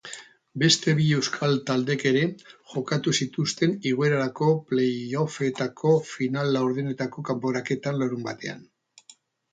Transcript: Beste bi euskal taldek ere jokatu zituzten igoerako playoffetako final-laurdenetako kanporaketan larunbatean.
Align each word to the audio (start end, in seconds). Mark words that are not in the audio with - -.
Beste 0.61 0.93
bi 0.99 1.03
euskal 1.17 1.51
taldek 1.67 2.05
ere 2.11 2.23
jokatu 2.71 3.13
zituzten 3.25 3.75
igoerako 3.91 4.49
playoffetako 4.71 5.93
final-laurdenetako 6.15 7.27
kanporaketan 7.31 8.05
larunbatean. 8.05 8.67